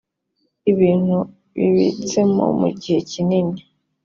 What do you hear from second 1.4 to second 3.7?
bibitsemo mu gihe kinini